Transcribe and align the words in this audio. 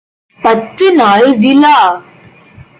பத்து 0.39 0.85
நாள் 0.95 1.27
விழா! 1.37 1.77